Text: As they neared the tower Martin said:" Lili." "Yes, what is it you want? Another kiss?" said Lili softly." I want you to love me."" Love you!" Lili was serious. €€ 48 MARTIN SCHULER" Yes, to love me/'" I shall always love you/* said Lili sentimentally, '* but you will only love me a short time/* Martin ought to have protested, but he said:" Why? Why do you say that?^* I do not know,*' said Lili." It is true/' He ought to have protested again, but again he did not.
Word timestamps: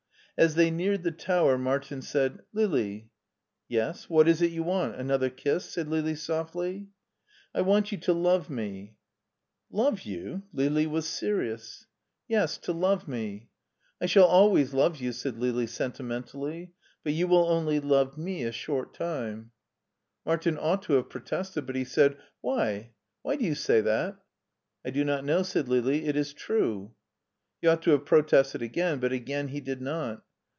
As 0.37 0.55
they 0.55 0.71
neared 0.71 1.03
the 1.03 1.11
tower 1.11 1.55
Martin 1.55 2.01
said:" 2.01 2.39
Lili." 2.51 3.11
"Yes, 3.69 4.09
what 4.09 4.27
is 4.27 4.41
it 4.41 4.49
you 4.51 4.63
want? 4.63 4.95
Another 4.95 5.29
kiss?" 5.29 5.65
said 5.65 5.87
Lili 5.87 6.15
softly." 6.15 6.87
I 7.53 7.61
want 7.61 7.91
you 7.91 7.99
to 7.99 8.13
love 8.13 8.49
me."" 8.49 8.95
Love 9.81 10.01
you!" 10.01 10.41
Lili 10.51 10.87
was 10.87 11.07
serious. 11.07 11.85
€€ 12.27 12.29
48 12.33 12.33
MARTIN 12.33 12.37
SCHULER" 12.37 12.39
Yes, 12.41 12.57
to 12.57 12.73
love 12.73 13.05
me/'" 13.07 13.47
I 14.01 14.05
shall 14.07 14.25
always 14.25 14.73
love 14.73 14.97
you/* 14.99 15.11
said 15.11 15.37
Lili 15.37 15.67
sentimentally, 15.67 16.71
'* 16.85 17.03
but 17.03 17.13
you 17.13 17.27
will 17.27 17.45
only 17.47 17.79
love 17.79 18.17
me 18.17 18.43
a 18.43 18.51
short 18.51 18.95
time/* 18.95 19.51
Martin 20.25 20.57
ought 20.59 20.81
to 20.83 20.93
have 20.93 21.09
protested, 21.11 21.67
but 21.67 21.75
he 21.75 21.85
said:" 21.85 22.17
Why? 22.41 22.93
Why 23.21 23.35
do 23.35 23.45
you 23.45 23.53
say 23.53 23.79
that?^* 23.81 24.17
I 24.83 24.89
do 24.89 25.03
not 25.03 25.23
know,*' 25.23 25.43
said 25.43 25.69
Lili." 25.69 26.05
It 26.07 26.15
is 26.15 26.33
true/' 26.33 26.93
He 27.61 27.67
ought 27.67 27.83
to 27.83 27.91
have 27.91 28.05
protested 28.05 28.63
again, 28.63 28.99
but 28.99 29.11
again 29.11 29.49
he 29.49 29.61
did 29.61 29.83
not. 29.83 30.23